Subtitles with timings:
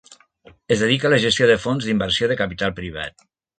[0.75, 3.27] Es dedica a la gestió de fons d'inversió de capital privat.